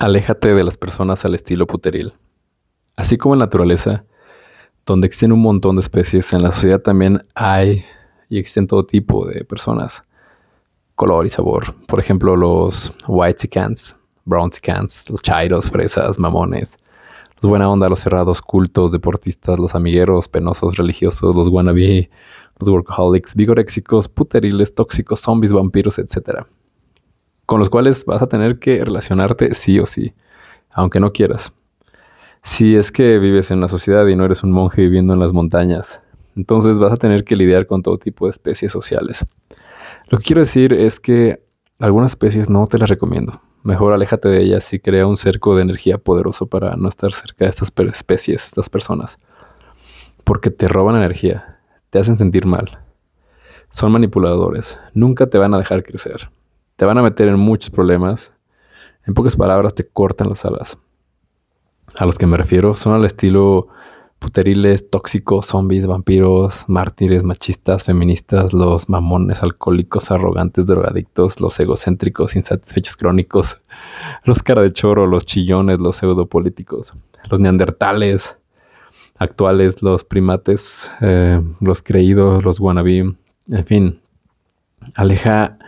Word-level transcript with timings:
Aléjate 0.00 0.54
de 0.54 0.64
las 0.64 0.78
personas 0.78 1.26
al 1.26 1.34
estilo 1.34 1.66
puteril. 1.66 2.14
Así 2.96 3.18
como 3.18 3.34
en 3.34 3.40
la 3.40 3.44
naturaleza, 3.44 4.06
donde 4.86 5.06
existen 5.06 5.30
un 5.30 5.42
montón 5.42 5.76
de 5.76 5.82
especies, 5.82 6.32
en 6.32 6.42
la 6.42 6.52
sociedad 6.52 6.80
también 6.80 7.26
hay 7.34 7.84
y 8.30 8.38
existen 8.38 8.66
todo 8.66 8.86
tipo 8.86 9.26
de 9.26 9.44
personas, 9.44 10.02
color 10.94 11.26
y 11.26 11.28
sabor. 11.28 11.74
Por 11.86 12.00
ejemplo, 12.00 12.34
los 12.34 12.94
white 13.08 13.46
cans, 13.50 13.94
brown 14.24 14.48
cans, 14.62 15.04
los 15.10 15.20
chairos, 15.20 15.70
fresas, 15.70 16.18
mamones, 16.18 16.78
los 17.34 17.50
buena 17.50 17.68
onda, 17.68 17.90
los 17.90 18.00
cerrados, 18.00 18.40
cultos, 18.40 18.92
deportistas, 18.92 19.58
los 19.58 19.74
amigueros, 19.74 20.28
penosos, 20.28 20.78
religiosos, 20.78 21.36
los 21.36 21.48
wannabe, 21.48 22.08
los 22.58 22.70
workaholics, 22.70 23.36
vigoréxicos, 23.36 24.08
puteriles, 24.08 24.74
tóxicos, 24.74 25.20
zombies, 25.20 25.52
vampiros, 25.52 25.98
etc 25.98 26.46
con 27.50 27.58
los 27.58 27.68
cuales 27.68 28.04
vas 28.04 28.22
a 28.22 28.28
tener 28.28 28.60
que 28.60 28.84
relacionarte 28.84 29.56
sí 29.56 29.80
o 29.80 29.84
sí, 29.84 30.14
aunque 30.70 31.00
no 31.00 31.12
quieras. 31.12 31.52
Si 32.44 32.76
es 32.76 32.92
que 32.92 33.18
vives 33.18 33.50
en 33.50 33.58
una 33.58 33.68
sociedad 33.68 34.06
y 34.06 34.14
no 34.14 34.24
eres 34.24 34.44
un 34.44 34.52
monje 34.52 34.82
viviendo 34.82 35.14
en 35.14 35.18
las 35.18 35.32
montañas, 35.32 36.00
entonces 36.36 36.78
vas 36.78 36.92
a 36.92 36.96
tener 36.96 37.24
que 37.24 37.34
lidiar 37.34 37.66
con 37.66 37.82
todo 37.82 37.98
tipo 37.98 38.26
de 38.26 38.30
especies 38.30 38.70
sociales. 38.70 39.26
Lo 40.10 40.18
que 40.18 40.24
quiero 40.26 40.42
decir 40.42 40.72
es 40.72 41.00
que 41.00 41.42
algunas 41.80 42.12
especies 42.12 42.48
no 42.48 42.68
te 42.68 42.78
las 42.78 42.88
recomiendo. 42.88 43.42
Mejor 43.64 43.94
aléjate 43.94 44.28
de 44.28 44.42
ellas 44.42 44.72
y 44.72 44.78
crea 44.78 45.08
un 45.08 45.16
cerco 45.16 45.56
de 45.56 45.62
energía 45.62 45.98
poderoso 45.98 46.46
para 46.46 46.76
no 46.76 46.88
estar 46.88 47.12
cerca 47.12 47.46
de 47.46 47.50
estas 47.50 47.72
especies, 47.92 48.44
estas 48.44 48.70
personas. 48.70 49.18
Porque 50.22 50.50
te 50.50 50.68
roban 50.68 50.94
energía, 50.94 51.58
te 51.90 51.98
hacen 51.98 52.14
sentir 52.14 52.46
mal. 52.46 52.78
Son 53.70 53.90
manipuladores, 53.90 54.78
nunca 54.94 55.26
te 55.26 55.36
van 55.36 55.52
a 55.52 55.58
dejar 55.58 55.82
crecer 55.82 56.30
te 56.80 56.86
van 56.86 56.96
a 56.96 57.02
meter 57.02 57.28
en 57.28 57.38
muchos 57.38 57.68
problemas. 57.68 58.32
En 59.06 59.12
pocas 59.12 59.36
palabras, 59.36 59.74
te 59.74 59.86
cortan 59.86 60.30
las 60.30 60.46
alas. 60.46 60.78
A 61.98 62.06
los 62.06 62.16
que 62.16 62.26
me 62.26 62.38
refiero 62.38 62.74
son 62.74 62.94
al 62.94 63.04
estilo 63.04 63.68
puteriles, 64.18 64.88
tóxicos, 64.88 65.44
zombies, 65.44 65.86
vampiros, 65.86 66.64
mártires, 66.68 67.22
machistas, 67.22 67.84
feministas, 67.84 68.54
los 68.54 68.88
mamones, 68.88 69.42
alcohólicos, 69.42 70.10
arrogantes, 70.10 70.64
drogadictos, 70.64 71.38
los 71.42 71.60
egocéntricos, 71.60 72.34
insatisfechos 72.34 72.96
crónicos, 72.96 73.60
los 74.24 74.42
cara 74.42 74.62
de 74.62 74.72
choro, 74.72 75.04
los 75.06 75.26
chillones, 75.26 75.80
los 75.80 75.96
pseudopolíticos, 75.96 76.94
los 77.30 77.40
neandertales 77.40 78.38
actuales, 79.18 79.82
los 79.82 80.02
primates, 80.04 80.90
eh, 81.02 81.42
los 81.60 81.82
creídos, 81.82 82.42
los 82.42 82.58
wannabe, 82.58 83.16
en 83.50 83.66
fin, 83.66 84.00
aleja 84.94 85.58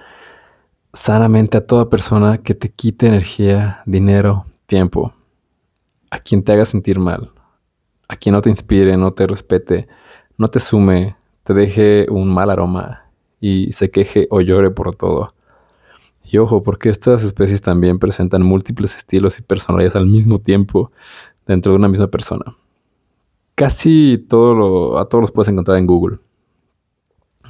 sanamente 0.92 1.56
a 1.56 1.66
toda 1.66 1.88
persona 1.88 2.38
que 2.38 2.54
te 2.54 2.70
quite 2.70 3.06
energía, 3.06 3.82
dinero, 3.86 4.46
tiempo, 4.66 5.14
a 6.10 6.18
quien 6.18 6.42
te 6.42 6.52
haga 6.52 6.64
sentir 6.64 6.98
mal, 6.98 7.32
a 8.08 8.16
quien 8.16 8.34
no 8.34 8.42
te 8.42 8.50
inspire, 8.50 8.96
no 8.96 9.12
te 9.12 9.26
respete, 9.26 9.88
no 10.36 10.48
te 10.48 10.60
sume, 10.60 11.16
te 11.44 11.54
deje 11.54 12.06
un 12.10 12.32
mal 12.32 12.50
aroma 12.50 13.06
y 13.40 13.72
se 13.72 13.90
queje 13.90 14.26
o 14.30 14.40
llore 14.40 14.70
por 14.70 14.94
todo. 14.94 15.34
Y 16.24 16.38
ojo, 16.38 16.62
porque 16.62 16.88
estas 16.88 17.24
especies 17.24 17.62
también 17.62 17.98
presentan 17.98 18.42
múltiples 18.42 18.96
estilos 18.96 19.38
y 19.38 19.42
personalidades 19.42 19.96
al 19.96 20.06
mismo 20.06 20.38
tiempo 20.38 20.92
dentro 21.46 21.72
de 21.72 21.78
una 21.78 21.88
misma 21.88 22.06
persona. 22.08 22.56
Casi 23.54 24.24
todo 24.28 24.54
lo, 24.54 24.98
a 24.98 25.08
todos 25.08 25.22
los 25.22 25.32
puedes 25.32 25.48
encontrar 25.48 25.78
en 25.78 25.86
Google. 25.86 26.18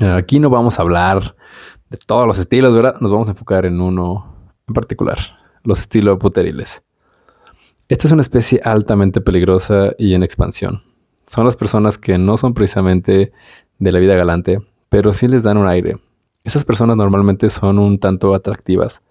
Aquí 0.01 0.41
no 0.41 0.49
vamos 0.49 0.79
a 0.79 0.83
hablar 0.83 1.37
de 1.93 1.99
todos 1.99 2.27
los 2.27 2.39
estilos, 2.39 2.75
¿verdad? 2.75 2.97
Nos 3.01 3.13
vamos 3.13 3.29
a 3.29 3.33
enfocar 3.33 3.67
en 3.67 3.79
uno 3.79 4.35
en 4.67 4.75
particular, 4.75 5.19
los 5.63 5.79
estilos 5.79 6.19
puteriles. 6.19 6.83
Esta 7.89 8.07
es 8.07 8.13
una 8.13 8.23
especie 8.23 8.63
altamente 8.65 9.21
peligrosa 9.21 9.93
y 9.99 10.15
en 10.15 10.23
expansión. 10.23 10.83
Son 11.27 11.45
las 11.45 11.57
personas 11.57 11.99
que 11.99 12.17
no 12.17 12.39
son 12.39 12.55
precisamente 12.55 13.33
de 13.79 13.93
la 13.93 13.99
vida 13.99 14.17
galante, 14.17 14.61
pero 14.89 15.13
sí 15.13 15.29
les 15.29 15.43
dan 15.43 15.59
un 15.59 15.69
aire. 15.69 15.99
Esas 16.45 16.65
personas 16.65 16.97
normalmente 16.97 17.51
son 17.51 17.79
un 17.79 17.99
tanto 17.99 18.35
atractivas. 18.35 19.03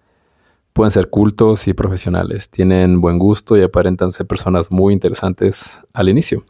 Pueden 0.72 0.90
ser 0.90 1.08
cultos 1.08 1.68
y 1.68 1.74
profesionales, 1.74 2.50
tienen 2.50 3.00
buen 3.00 3.18
gusto 3.18 3.56
y 3.56 3.62
aparentan 3.62 4.10
ser 4.10 4.26
personas 4.26 4.72
muy 4.72 4.92
interesantes 4.92 5.80
al 5.92 6.08
inicio. 6.08 6.44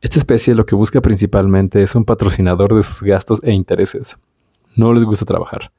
Esta 0.00 0.20
especie 0.20 0.54
lo 0.54 0.66
que 0.66 0.76
busca 0.76 1.00
principalmente 1.00 1.82
es 1.82 1.96
un 1.96 2.04
patrocinador 2.04 2.76
de 2.76 2.84
sus 2.84 3.02
gastos 3.02 3.42
e 3.42 3.52
intereses 3.52 4.16
no 4.76 4.92
les 4.92 5.04
gusta 5.04 5.24
trabajar. 5.24 5.72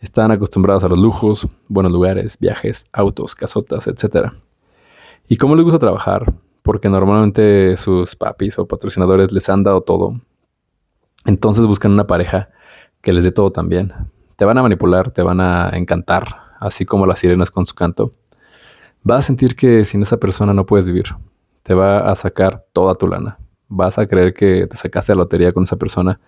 Están 0.00 0.32
acostumbrados 0.32 0.82
a 0.82 0.88
los 0.88 0.98
lujos, 0.98 1.46
buenos 1.68 1.92
lugares, 1.92 2.36
viajes, 2.38 2.86
autos, 2.92 3.36
casotas, 3.36 3.86
etc. 3.86 4.32
¿Y 5.28 5.36
cómo 5.36 5.54
les 5.54 5.64
gusta 5.64 5.78
trabajar? 5.78 6.34
Porque 6.62 6.88
normalmente 6.88 7.76
sus 7.76 8.16
papis 8.16 8.58
o 8.58 8.66
patrocinadores 8.66 9.30
les 9.30 9.48
han 9.48 9.62
dado 9.62 9.82
todo. 9.82 10.20
Entonces 11.24 11.66
buscan 11.66 11.92
una 11.92 12.08
pareja 12.08 12.50
que 13.00 13.12
les 13.12 13.22
dé 13.22 13.30
todo 13.30 13.52
también. 13.52 13.92
Te 14.36 14.44
van 14.44 14.58
a 14.58 14.62
manipular, 14.62 15.12
te 15.12 15.22
van 15.22 15.40
a 15.40 15.70
encantar, 15.74 16.26
así 16.58 16.84
como 16.84 17.06
las 17.06 17.20
sirenas 17.20 17.52
con 17.52 17.64
su 17.64 17.74
canto. 17.74 18.10
Vas 19.04 19.20
a 19.20 19.22
sentir 19.22 19.54
que 19.54 19.84
sin 19.84 20.02
esa 20.02 20.16
persona 20.16 20.52
no 20.52 20.66
puedes 20.66 20.86
vivir. 20.86 21.14
Te 21.62 21.74
va 21.74 21.98
a 21.98 22.16
sacar 22.16 22.64
toda 22.72 22.96
tu 22.96 23.06
lana. 23.06 23.38
Vas 23.68 23.98
a 23.98 24.06
creer 24.06 24.34
que 24.34 24.66
te 24.66 24.76
sacaste 24.76 25.12
la 25.12 25.18
lotería 25.18 25.52
con 25.52 25.62
esa 25.62 25.76
persona 25.76 26.18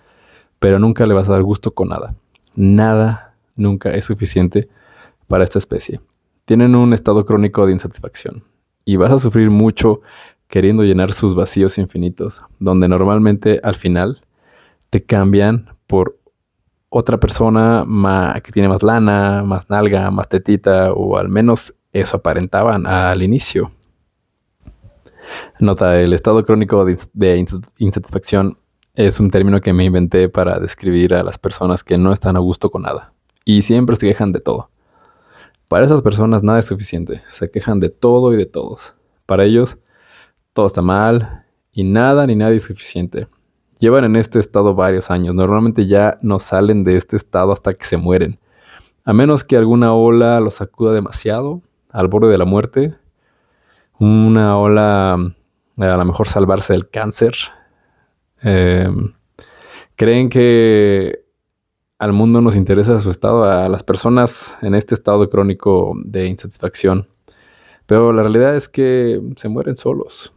pero 0.65 0.79
nunca 0.79 1.05
le 1.05 1.13
vas 1.13 1.29
a 1.29 1.33
dar 1.33 1.43
gusto 1.43 1.73
con 1.75 1.89
nada. 1.89 2.15
Nada 2.55 3.35
nunca 3.55 3.91
es 3.91 4.07
suficiente 4.07 4.71
para 5.29 5.45
esta 5.45 5.59
especie. 5.59 6.01
Tienen 6.47 6.75
un 6.75 6.95
estado 6.95 7.27
crónico 7.27 7.67
de 7.67 7.73
insatisfacción 7.73 8.45
y 8.87 8.97
vas 8.97 9.11
a 9.11 9.19
sufrir 9.19 9.51
mucho 9.51 10.01
queriendo 10.49 10.83
llenar 10.83 11.13
sus 11.13 11.35
vacíos 11.35 11.77
infinitos, 11.77 12.41
donde 12.61 12.89
normalmente 12.89 13.61
al 13.63 13.75
final 13.75 14.23
te 14.89 15.05
cambian 15.05 15.77
por 15.87 16.19
otra 16.89 17.21
persona 17.21 17.85
que 18.43 18.51
tiene 18.51 18.71
más 18.71 18.83
lana, 18.83 19.43
más 19.45 19.69
nalga, 19.69 20.11
más 20.11 20.31
tetita, 20.31 20.95
o 20.95 21.19
al 21.19 21.29
menos 21.29 21.75
eso 21.93 22.17
aparentaban 22.17 22.87
al 22.87 23.23
inicio. 23.23 23.71
Nota, 25.61 26.01
el 26.01 26.15
estado 26.15 26.43
crónico 26.43 26.87
de 26.87 27.47
insatisfacción 27.77 28.57
es 28.95 29.19
un 29.19 29.29
término 29.29 29.61
que 29.61 29.73
me 29.73 29.85
inventé 29.85 30.29
para 30.29 30.61
describir 30.61 31.15
a 31.15 31.25
las 31.25 31.37
personas 31.37 31.83
que 31.83 31.99
no 31.99 32.13
están 32.13 32.37
a 32.37 32.41
gusto 32.41 32.71
con 32.71 32.83
nada 32.83 33.13
y 33.45 33.63
siempre 33.63 33.97
se 33.97 34.07
quejan 34.07 34.31
de 34.31 34.39
todo. 34.39 34.71
Para 35.69 35.87
esas 35.87 36.03
personas 36.03 36.45
nada 36.45 36.61
es 36.61 36.67
suficiente, 36.67 37.23
se 37.29 37.51
quejan 37.51 37.81
de 37.81 37.89
todo 37.89 38.33
y 38.33 38.37
de 38.37 38.47
todos. 38.47 38.95
Para 39.27 39.45
ellos 39.45 39.79
todo 40.53 40.67
está 40.67 40.81
mal 40.81 41.45
y 41.73 41.83
nada 41.83 42.25
ni 42.27 42.37
nadie 42.37 42.59
es 42.59 42.65
suficiente. 42.65 43.27
Llevan 43.81 44.05
en 44.05 44.15
este 44.15 44.39
estado 44.39 44.77
varios 44.77 45.11
años, 45.11 45.35
normalmente 45.35 45.89
ya 45.89 46.19
no 46.23 46.39
salen 46.39 46.85
de 46.85 46.97
este 46.97 47.17
estado 47.17 47.53
hasta 47.53 47.75
que 47.75 47.85
se 47.85 47.97
mueren. 47.97 48.39
A 49.05 49.13
menos 49.13 49.43
que 49.43 49.57
alguna 49.57 49.93
ola 49.93 50.39
los 50.39 50.55
sacuda 50.55 50.93
demasiado, 50.93 51.63
al 51.91 52.07
borde 52.07 52.31
de 52.31 52.39
la 52.39 52.45
muerte. 52.45 52.95
Una 53.99 54.57
ola, 54.57 55.15
a 55.15 55.97
lo 55.97 56.05
mejor 56.05 56.29
salvarse 56.29 56.73
del 56.73 56.89
cáncer, 56.89 57.35
Em, 58.45 59.15
creen 59.97 60.29
que 60.29 61.25
al 61.99 62.13
mundo 62.13 62.43
nos 62.43 62.57
interesa 62.57 63.01
su 63.01 63.11
estado, 63.11 63.45
a 63.45 63.69
las 63.71 63.83
personas 63.83 64.59
en 64.61 64.75
este 64.75 64.95
estado 64.95 65.29
crónico 65.31 65.95
de 66.05 66.27
insatisfacción. 66.27 67.09
Pero 67.87 68.13
la 68.13 68.23
realidad 68.23 68.55
es 68.55 68.69
que 68.69 69.23
se 69.37 69.49
mueren 69.49 69.79
solos. 69.79 70.34